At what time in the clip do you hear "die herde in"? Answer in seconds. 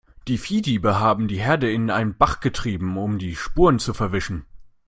1.27-1.91